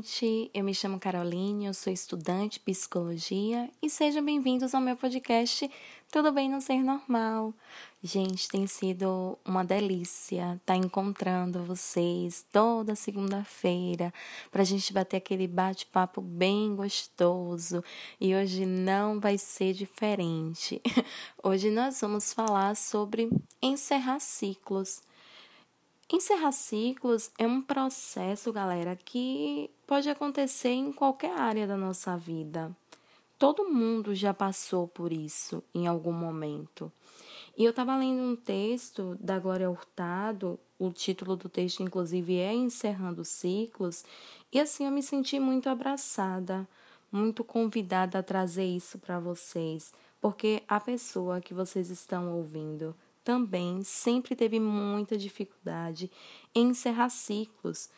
gente! 0.00 0.50
Eu 0.54 0.64
me 0.64 0.74
chamo 0.74 0.98
Caroline, 0.98 1.66
eu 1.66 1.74
sou 1.74 1.92
estudante 1.92 2.54
de 2.54 2.60
psicologia 2.60 3.70
e 3.82 3.90
sejam 3.90 4.24
bem-vindos 4.24 4.74
ao 4.74 4.80
meu 4.80 4.96
podcast 4.96 5.70
Tudo 6.10 6.32
Bem 6.32 6.48
Não 6.48 6.60
Ser 6.60 6.82
Normal. 6.82 7.52
Gente, 8.02 8.48
tem 8.48 8.66
sido 8.66 9.38
uma 9.44 9.62
delícia 9.62 10.54
estar 10.54 10.58
tá 10.64 10.76
encontrando 10.76 11.64
vocês 11.64 12.46
toda 12.50 12.94
segunda-feira 12.94 14.12
para 14.50 14.62
a 14.62 14.64
gente 14.64 14.90
bater 14.92 15.18
aquele 15.18 15.46
bate-papo 15.46 16.22
bem 16.22 16.74
gostoso 16.74 17.84
e 18.18 18.34
hoje 18.34 18.64
não 18.64 19.20
vai 19.20 19.36
ser 19.36 19.74
diferente. 19.74 20.80
Hoje 21.42 21.70
nós 21.70 22.00
vamos 22.00 22.32
falar 22.32 22.74
sobre 22.74 23.28
encerrar 23.62 24.18
ciclos. 24.20 25.02
Encerrar 26.12 26.50
ciclos 26.50 27.30
é 27.38 27.46
um 27.46 27.62
processo, 27.62 28.52
galera, 28.52 28.96
que 28.96 29.70
pode 29.86 30.10
acontecer 30.10 30.70
em 30.70 30.92
qualquer 30.92 31.38
área 31.38 31.68
da 31.68 31.76
nossa 31.76 32.16
vida. 32.16 32.76
Todo 33.38 33.70
mundo 33.70 34.12
já 34.12 34.34
passou 34.34 34.88
por 34.88 35.12
isso 35.12 35.62
em 35.72 35.86
algum 35.86 36.12
momento. 36.12 36.90
E 37.56 37.64
eu 37.64 37.70
estava 37.70 37.96
lendo 37.96 38.22
um 38.22 38.34
texto 38.34 39.16
da 39.20 39.38
Glória 39.38 39.70
Hurtado, 39.70 40.58
o 40.80 40.90
título 40.90 41.36
do 41.36 41.48
texto, 41.48 41.80
inclusive, 41.80 42.38
é 42.38 42.52
Encerrando 42.52 43.24
Ciclos, 43.24 44.04
e 44.52 44.58
assim 44.58 44.86
eu 44.86 44.90
me 44.90 45.04
senti 45.04 45.38
muito 45.38 45.68
abraçada, 45.68 46.68
muito 47.12 47.44
convidada 47.44 48.18
a 48.18 48.22
trazer 48.22 48.64
isso 48.64 48.98
para 48.98 49.20
vocês, 49.20 49.92
porque 50.20 50.60
a 50.66 50.80
pessoa 50.80 51.40
que 51.40 51.54
vocês 51.54 51.88
estão 51.88 52.36
ouvindo 52.36 52.96
também 53.30 53.84
sempre 53.84 54.34
teve 54.34 54.58
muita 54.58 55.16
dificuldade 55.16 56.10
em 56.52 56.70
encerrar 56.70 57.10
ciclos, 57.10 57.88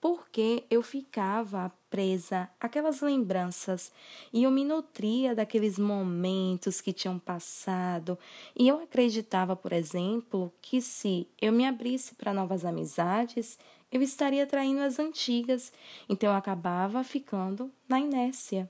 porque 0.00 0.64
eu 0.68 0.82
ficava 0.82 1.70
presa 1.88 2.50
àquelas 2.58 3.00
lembranças 3.00 3.92
e 4.32 4.42
eu 4.42 4.50
me 4.50 4.64
nutria 4.64 5.32
daqueles 5.32 5.78
momentos 5.78 6.80
que 6.80 6.92
tinham 6.92 7.20
passado. 7.20 8.18
E 8.58 8.66
eu 8.66 8.82
acreditava, 8.82 9.54
por 9.54 9.72
exemplo, 9.72 10.52
que 10.60 10.82
se 10.82 11.28
eu 11.40 11.52
me 11.52 11.64
abrisse 11.64 12.16
para 12.16 12.34
novas 12.34 12.64
amizades, 12.64 13.60
eu 13.92 14.02
estaria 14.02 14.44
traindo 14.44 14.80
as 14.80 14.98
antigas. 14.98 15.72
Então 16.08 16.30
eu 16.30 16.36
acabava 16.36 17.04
ficando 17.04 17.70
na 17.88 18.00
inércia. 18.00 18.68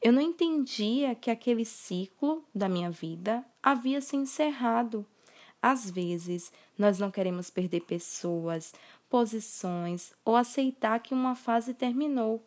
Eu 0.00 0.14
não 0.14 0.22
entendia 0.22 1.14
que 1.14 1.30
aquele 1.30 1.66
ciclo 1.66 2.42
da 2.54 2.70
minha 2.70 2.90
vida 2.90 3.44
havia 3.62 4.00
se 4.00 4.16
encerrado. 4.16 5.04
Às 5.60 5.90
vezes, 5.90 6.52
nós 6.76 6.98
não 6.98 7.10
queremos 7.10 7.50
perder 7.50 7.80
pessoas, 7.80 8.72
posições 9.08 10.12
ou 10.24 10.36
aceitar 10.36 11.00
que 11.00 11.12
uma 11.12 11.34
fase 11.34 11.74
terminou. 11.74 12.44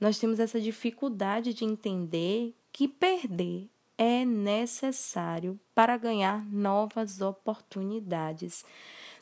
Nós 0.00 0.18
temos 0.18 0.38
essa 0.38 0.60
dificuldade 0.60 1.54
de 1.54 1.64
entender 1.64 2.54
que 2.72 2.86
perder 2.86 3.68
é 3.96 4.24
necessário 4.24 5.60
para 5.74 5.96
ganhar 5.96 6.44
novas 6.46 7.20
oportunidades. 7.20 8.64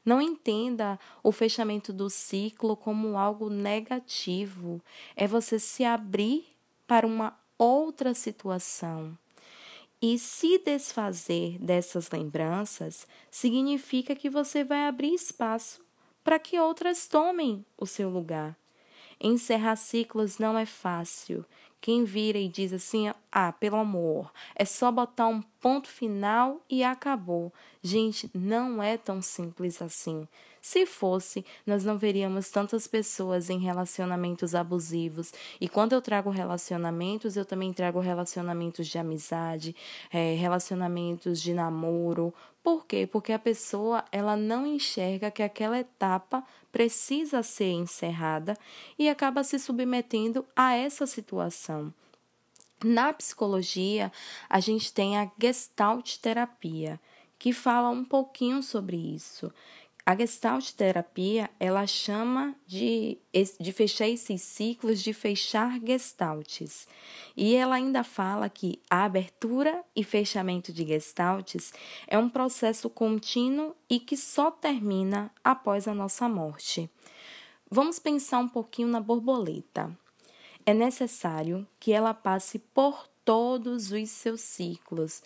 Não 0.05 0.23
entenda 0.23 0.99
o 1.23 1.33
fechamento 1.33 1.93
do 1.93 2.09
ciclo 2.09 2.77
como 2.77 3.19
algo 3.19 3.51
negativo. 3.51 4.81
É 5.17 5.27
você 5.27 5.59
se 5.59 5.85
abrir 5.85 6.47
para 6.87 7.07
uma 7.07 7.37
outra 7.59 8.15
situação. 8.15 9.19
E 10.01 10.17
se 10.17 10.59
desfazer 10.59 11.59
dessas 11.59 12.11
lembranças 12.11 13.07
significa 13.31 14.15
que 14.15 14.31
você 14.31 14.63
vai 14.63 14.87
abrir 14.87 15.13
espaço 15.13 15.85
para 16.23 16.39
que 16.39 16.59
outras 16.59 17.09
tomem 17.09 17.65
o 17.77 17.85
seu 17.85 18.09
lugar. 18.09 18.57
Encerrar 19.21 19.75
ciclos 19.75 20.39
não 20.39 20.57
é 20.57 20.65
fácil. 20.65 21.45
Quem 21.81 22.05
vira 22.05 22.39
e 22.39 22.49
diz 22.49 22.73
assim: 22.73 23.13
ah, 23.31 23.53
pelo 23.53 23.77
amor, 23.77 24.33
é 24.55 24.65
só 24.65 24.91
botar 24.91 25.29
um 25.29 25.41
ponto 25.61 25.89
final 25.89 26.61
e 26.69 26.83
acabou. 26.83 27.53
Gente, 27.83 28.31
não 28.35 28.83
é 28.83 28.97
tão 28.97 29.23
simples 29.23 29.81
assim. 29.81 30.27
Se 30.61 30.85
fosse, 30.85 31.47
nós 31.67 31.85
não 31.85 31.97
veríamos 31.97 32.51
tantas 32.51 32.87
pessoas 32.87 33.49
em 33.49 33.59
relacionamentos 33.59 34.55
abusivos. 34.55 35.33
E 35.61 35.69
quando 35.69 35.93
eu 35.93 36.03
trago 36.03 36.31
relacionamentos, 36.31 37.37
eu 37.37 37.45
também 37.45 37.73
trago 37.73 38.01
relacionamentos 38.01 38.87
de 38.89 38.99
amizade, 38.99 39.75
é, 40.13 40.35
relacionamentos 40.35 41.41
de 41.41 41.55
namoro. 41.55 42.35
Por 42.69 42.85
quê? 42.85 43.09
Porque 43.11 43.33
a 43.33 43.39
pessoa 43.39 44.05
ela 44.13 44.37
não 44.37 44.67
enxerga 44.67 45.31
que 45.31 45.43
aquela 45.43 45.79
etapa 45.79 46.45
precisa 46.71 47.43
ser 47.43 47.71
encerrada 47.71 48.55
e 48.99 49.09
acaba 49.09 49.43
se 49.43 49.59
submetendo 49.59 50.45
a 50.55 50.75
essa 50.75 51.07
situação. 51.07 51.91
Na 52.85 53.11
psicologia, 53.11 54.13
a 54.51 54.61
gente 54.61 54.93
tem 54.93 55.17
a 55.17 55.31
Gestalt 55.41 56.19
terapia, 56.19 57.01
que 57.39 57.55
fala 57.55 57.89
um 57.89 58.05
pouquinho 58.05 58.63
sobre 58.63 58.99
isso, 58.99 59.51
a 60.09 60.17
Gestalt 60.17 60.73
terapia, 60.73 61.51
ela 61.61 61.87
chama 61.87 62.57
de, 62.67 63.19
de 63.61 63.73
fechar 63.73 64.09
esses 64.09 64.41
ciclos 64.41 65.03
de 65.03 65.13
fechar 65.13 65.79
gestaltes. 65.81 66.89
E 67.37 67.55
ela 67.55 67.75
ainda 67.75 68.03
fala 68.03 68.49
que 68.49 68.81
a 68.89 69.05
abertura 69.05 69.85
e 69.95 70.03
fechamento 70.03 70.73
de 70.73 70.87
gestaltes 70.87 71.75
é 72.07 72.17
um 72.17 72.31
processo 72.31 72.89
contínuo 72.89 73.77
e 73.87 74.01
que 74.01 74.17
só 74.17 74.51
termina 74.51 75.31
após 75.45 75.87
a 75.87 75.93
nossa 75.93 76.27
morte. 76.27 76.89
Vamos 77.71 77.99
pensar 77.99 78.39
um 78.39 78.49
pouquinho 78.49 78.89
na 78.89 79.03
borboleta. 79.03 79.95
É 80.65 80.73
necessário 80.73 81.69
que 81.79 81.93
ela 81.93 82.15
passe 82.15 82.59
por 82.59 83.07
todos 83.27 83.93
os 83.93 84.09
seus 84.09 84.41
ciclos, 84.41 85.23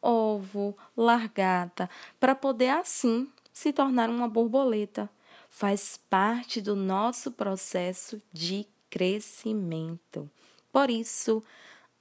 ovo, 0.00 0.78
largata, 0.96 1.90
para 2.20 2.36
poder 2.36 2.70
assim 2.70 3.28
se 3.60 3.74
tornar 3.74 4.08
uma 4.08 4.26
borboleta. 4.26 5.10
Faz 5.50 6.00
parte 6.08 6.62
do 6.62 6.74
nosso 6.74 7.30
processo 7.30 8.22
de 8.32 8.66
crescimento. 8.88 10.30
Por 10.72 10.88
isso, 10.88 11.42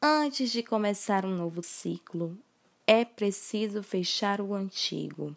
antes 0.01 0.51
de 0.51 0.63
começar 0.63 1.25
um 1.25 1.35
novo 1.35 1.61
ciclo, 1.61 2.37
é 2.87 3.03
preciso 3.03 3.83
fechar 3.83 4.39
o 4.39 4.53
antigo. 4.53 5.35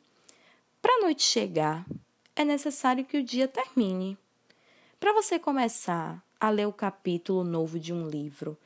Para 0.80 0.94
a 0.98 1.00
noite 1.00 1.24
chegar, 1.24 1.84
é 2.36 2.44
necessário 2.44 3.04
que 3.04 3.18
o 3.18 3.24
dia 3.24 3.48
termine. 3.48 4.16
Para 5.00 5.12
você 5.12 5.40
começar 5.40 6.24
a 6.38 6.50
ler 6.50 6.68
o 6.68 6.72
capítulo 6.72 7.42
novo 7.42 7.80
de 7.80 7.92
um 7.92 8.06
livro, 8.06 8.56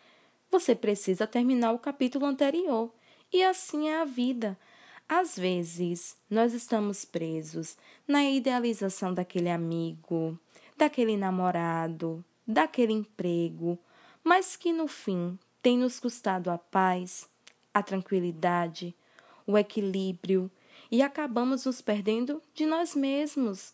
você 0.51 0.75
precisa 0.75 1.27
terminar 1.27 1.73
o 1.73 1.79
capítulo 1.79 2.27
anterior. 2.27 2.93
E 3.33 3.43
assim 3.43 3.89
é 3.89 4.03
a 4.03 4.05
vida. 4.05 4.59
Às 5.09 5.37
vezes, 5.37 6.17
nós 6.29 6.53
estamos 6.53 7.05
presos 7.05 7.77
na 8.09 8.25
idealização 8.25 9.15
daquele 9.15 9.49
amigo, 9.49 10.37
daquele 10.77 11.17
namorado, 11.17 12.25
daquele 12.45 12.93
emprego, 12.93 13.79
mas 14.25 14.57
que 14.57 14.73
no 14.73 14.89
fim 14.89 15.39
tem 15.63 15.79
nos 15.79 16.01
custado 16.01 16.51
a 16.51 16.59
paz, 16.59 17.29
a 17.73 17.85
tranquilidade, 17.85 18.93
o 19.47 19.57
equilíbrio 19.57 20.51
e 20.91 21.01
acabamos 21.01 21.67
nos 21.67 21.81
perdendo 21.81 22.43
de 22.53 22.67
nós 22.67 22.97
mesmos. 22.97 23.73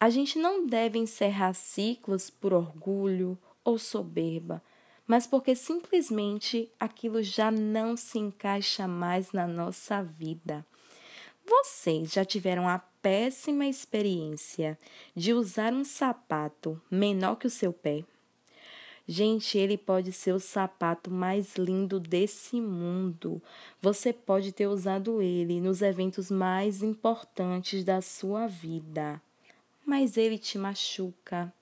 A 0.00 0.08
gente 0.08 0.38
não 0.38 0.66
deve 0.66 0.98
encerrar 0.98 1.52
ciclos 1.52 2.30
por 2.30 2.54
orgulho 2.54 3.36
ou 3.62 3.78
soberba, 3.78 4.62
mas 5.12 5.26
porque 5.26 5.54
simplesmente 5.54 6.70
aquilo 6.80 7.22
já 7.22 7.50
não 7.50 7.98
se 7.98 8.18
encaixa 8.18 8.88
mais 8.88 9.30
na 9.30 9.46
nossa 9.46 10.02
vida. 10.02 10.64
Vocês 11.46 12.14
já 12.14 12.24
tiveram 12.24 12.66
a 12.66 12.78
péssima 12.78 13.66
experiência 13.66 14.78
de 15.14 15.34
usar 15.34 15.74
um 15.74 15.84
sapato 15.84 16.80
menor 16.90 17.36
que 17.36 17.46
o 17.46 17.50
seu 17.50 17.74
pé? 17.74 18.02
Gente, 19.06 19.58
ele 19.58 19.76
pode 19.76 20.12
ser 20.12 20.32
o 20.32 20.40
sapato 20.40 21.10
mais 21.10 21.56
lindo 21.56 22.00
desse 22.00 22.58
mundo. 22.58 23.42
Você 23.82 24.14
pode 24.14 24.50
ter 24.50 24.66
usado 24.66 25.20
ele 25.20 25.60
nos 25.60 25.82
eventos 25.82 26.30
mais 26.30 26.82
importantes 26.82 27.84
da 27.84 28.00
sua 28.00 28.46
vida. 28.46 29.20
Mas 29.84 30.16
ele 30.16 30.38
te 30.38 30.56
machuca. 30.56 31.52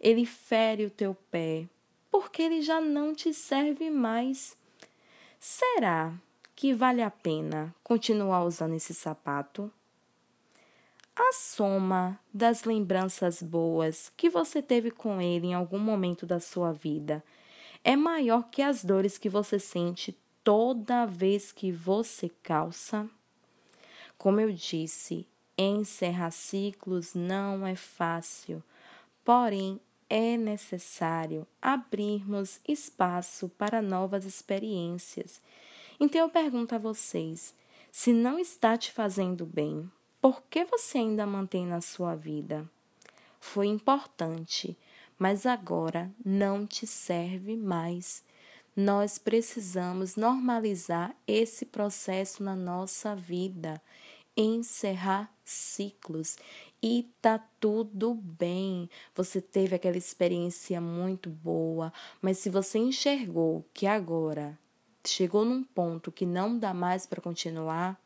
Ele 0.00 0.26
fere 0.26 0.84
o 0.84 0.90
teu 0.90 1.14
pé 1.30 1.68
porque 2.10 2.42
ele 2.42 2.62
já 2.62 2.80
não 2.80 3.14
te 3.14 3.32
serve 3.32 3.90
mais. 3.90 4.56
Será 5.38 6.12
que 6.54 6.74
vale 6.74 7.02
a 7.02 7.10
pena 7.10 7.74
continuar 7.82 8.44
usando 8.44 8.74
esse 8.74 8.94
sapato? 8.94 9.70
A 11.14 11.32
soma 11.32 12.18
das 12.32 12.64
lembranças 12.64 13.42
boas 13.42 14.12
que 14.16 14.30
você 14.30 14.62
teve 14.62 14.90
com 14.90 15.20
ele 15.20 15.48
em 15.48 15.54
algum 15.54 15.78
momento 15.78 16.24
da 16.24 16.38
sua 16.38 16.72
vida 16.72 17.24
é 17.82 17.96
maior 17.96 18.48
que 18.50 18.62
as 18.62 18.84
dores 18.84 19.18
que 19.18 19.28
você 19.28 19.58
sente 19.58 20.16
toda 20.44 21.06
vez 21.06 21.52
que 21.52 21.70
você 21.70 22.30
calça? 22.42 23.08
Como 24.16 24.40
eu 24.40 24.52
disse, 24.52 25.26
encerrar 25.56 26.30
ciclos 26.30 27.14
não 27.14 27.66
é 27.66 27.74
fácil, 27.76 28.62
porém 29.24 29.80
é 30.08 30.36
necessário 30.36 31.46
abrirmos 31.60 32.60
espaço 32.66 33.48
para 33.50 33.82
novas 33.82 34.24
experiências. 34.24 35.40
Então 36.00 36.20
eu 36.20 36.28
pergunto 36.28 36.74
a 36.74 36.78
vocês: 36.78 37.54
se 37.92 38.12
não 38.12 38.38
está 38.38 38.76
te 38.76 38.92
fazendo 38.92 39.44
bem, 39.44 39.90
por 40.20 40.42
que 40.50 40.64
você 40.64 40.98
ainda 40.98 41.26
mantém 41.26 41.66
na 41.66 41.80
sua 41.80 42.14
vida? 42.14 42.68
Foi 43.40 43.66
importante, 43.66 44.76
mas 45.18 45.46
agora 45.46 46.10
não 46.24 46.66
te 46.66 46.86
serve 46.86 47.56
mais. 47.56 48.22
Nós 48.76 49.18
precisamos 49.18 50.16
normalizar 50.16 51.14
esse 51.26 51.66
processo 51.66 52.42
na 52.42 52.54
nossa 52.54 53.16
vida, 53.16 53.82
encerrar 54.36 55.32
ciclos 55.44 56.36
e 56.82 57.10
tá 57.20 57.38
tudo 57.60 58.14
bem. 58.14 58.88
Você 59.14 59.40
teve 59.40 59.74
aquela 59.74 59.96
experiência 59.96 60.80
muito 60.80 61.28
boa, 61.30 61.92
mas 62.20 62.38
se 62.38 62.50
você 62.50 62.78
enxergou 62.78 63.64
que 63.74 63.86
agora 63.86 64.58
chegou 65.04 65.44
num 65.44 65.64
ponto 65.64 66.12
que 66.12 66.26
não 66.26 66.58
dá 66.58 66.74
mais 66.74 67.06
para 67.06 67.20
continuar, 67.20 68.00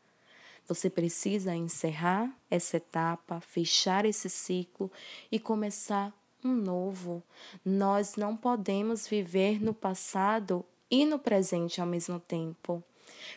você 0.67 0.89
precisa 0.89 1.53
encerrar 1.53 2.33
essa 2.49 2.77
etapa, 2.77 3.41
fechar 3.41 4.05
esse 4.05 4.29
ciclo 4.29 4.91
e 5.31 5.39
começar 5.39 6.13
um 6.43 6.53
novo. 6.53 7.21
Nós 7.65 8.15
não 8.15 8.35
podemos 8.35 9.07
viver 9.07 9.61
no 9.61 9.73
passado 9.73 10.65
e 10.89 11.05
no 11.05 11.19
presente 11.19 11.81
ao 11.81 11.87
mesmo 11.87 12.19
tempo. 12.19 12.83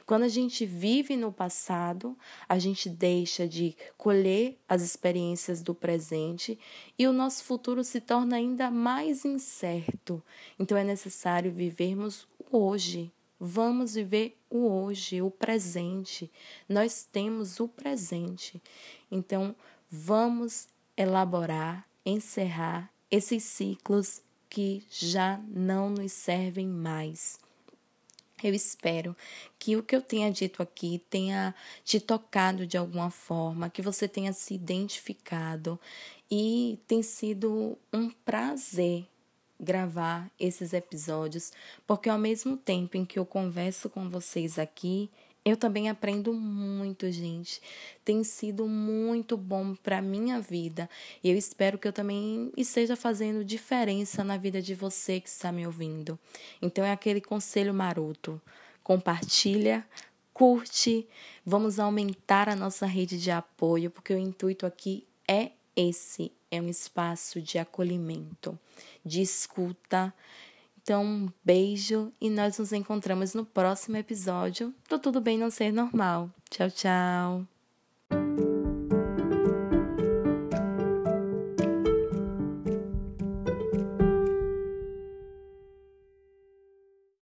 Quando 0.05 0.25
a 0.25 0.29
gente 0.29 0.67
vive 0.67 1.17
no 1.17 1.33
passado, 1.33 2.17
a 2.49 2.59
gente 2.59 2.89
deixa 2.89 3.47
de 3.47 3.77
colher 3.97 4.59
as 4.69 4.83
experiências 4.83 5.63
do 5.63 5.75
presente 5.75 6.59
e 6.99 7.07
o 7.07 7.13
nosso 7.13 7.45
futuro 7.45 7.85
se 7.85 8.01
torna 8.01 8.37
ainda 8.37 8.71
mais 8.71 9.25
incerto. 9.25 10.23
Então 10.59 10.77
é 10.77 10.85
necessário 10.85 11.53
vivermos 11.53 12.27
o 12.51 12.59
hoje. 12.59 13.13
Vamos 13.39 13.95
viver 13.95 14.39
o 14.49 14.67
hoje, 14.67 15.21
o 15.21 15.31
presente. 15.31 16.31
Nós 16.69 17.05
temos 17.05 17.61
o 17.61 17.69
presente. 17.69 18.63
Então 19.11 19.55
vamos 19.91 20.69
elaborar, 20.97 21.87
encerrar 22.05 22.91
esses 23.11 23.45
ciclos 23.45 24.23
que 24.49 24.85
já 24.91 25.39
não 25.49 25.91
nos 25.91 26.13
servem 26.13 26.67
mais. 26.67 27.39
Eu 28.43 28.53
espero 28.55 29.17
que 29.59 29.77
o 29.77 29.83
que 29.83 29.97
eu 29.97 30.03
tenha 30.03 30.31
dito 30.31 30.63
aqui 30.63 31.03
tenha 31.09 31.55
te 31.83 31.99
tocado 31.99 32.67
de 32.67 32.77
alguma 32.77 33.11
forma, 33.11 33.71
que 33.71 33.81
você 33.81 34.07
tenha 34.07 34.33
se 34.33 34.55
identificado 34.55 35.81
e 36.31 36.79
tem 36.87 37.03
sido 37.03 37.79
um 37.91 38.11
prazer 38.11 39.07
gravar 39.59 40.31
esses 40.39 40.75
episódios, 40.75 41.51
porque 41.87 42.11
ao 42.11 42.19
mesmo 42.19 42.59
tempo 42.59 42.99
em 42.99 43.07
que 43.07 43.19
eu 43.19 43.25
converso 43.25 43.89
com 43.89 44.11
vocês 44.11 44.59
aqui, 44.59 45.11
eu 45.47 45.57
também 45.57 45.89
aprendo 45.89 46.35
muito, 46.35 47.09
gente. 47.13 47.63
Tem 48.05 48.25
sido 48.25 48.67
muito 48.67 49.37
bom 49.37 49.77
para 49.77 50.03
minha 50.03 50.41
vida. 50.41 50.91
E 51.23 51.31
eu 51.31 51.37
espero 51.37 51.79
que 51.79 51.87
eu 51.87 51.93
também 51.93 52.51
esteja 52.57 52.97
fazendo 52.97 53.45
diferença 53.45 54.25
na 54.25 54.37
vida 54.37 54.61
de 54.61 54.75
você 54.75 55.21
que 55.21 55.29
está 55.29 55.53
me 55.53 55.65
ouvindo. 55.65 56.19
Então 56.61 56.85
é 56.85 56.91
aquele 56.91 57.21
conselho 57.21 57.73
maroto. 57.73 58.43
Compartilha, 58.83 59.87
curte, 60.35 61.07
vamos 61.45 61.79
aumentar 61.79 62.49
a 62.49 62.57
nossa 62.57 62.85
rede 62.85 63.17
de 63.17 63.31
apoio, 63.31 63.89
porque 63.89 64.13
o 64.13 64.19
intuito 64.19 64.67
aqui 64.67 65.07
é 65.29 65.53
esse, 65.77 66.33
é 66.51 66.61
um 66.61 66.69
espaço 66.69 67.41
de 67.41 67.57
acolhimento, 67.57 68.59
de 69.05 69.21
escuta 69.23 70.13
então, 70.87 71.05
um 71.05 71.29
beijo 71.45 72.13
e 72.21 72.31
nós 72.31 72.61
nos 72.61 72.73
encontramos 72.73 73.35
no 73.35 73.45
próximo 73.45 73.97
episódio 73.97 74.73
do 74.89 75.01
Tudo 75.01 75.21
Bem 75.21 75.37
Não 75.37 75.51
Ser 75.51 75.73
Normal. 75.73 76.31
Tchau, 76.49 76.71
tchau. 76.71 77.56